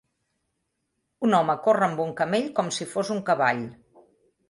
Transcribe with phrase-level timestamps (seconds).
[1.27, 3.67] Un home corre amb un camell com si fos un cavall.